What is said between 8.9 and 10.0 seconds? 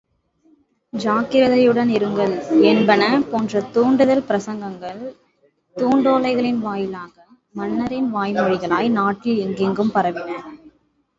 நாட்டில் எங்கெங்கும்